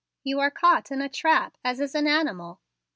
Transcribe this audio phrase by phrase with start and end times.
[0.23, 2.59] You are caught in a trap as is an animal."